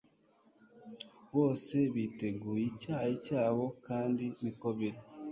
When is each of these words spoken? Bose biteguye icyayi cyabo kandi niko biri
Bose 1.33 1.75
biteguye 1.95 2.63
icyayi 2.71 3.15
cyabo 3.25 3.65
kandi 3.85 4.25
niko 4.41 4.67
biri 4.77 4.99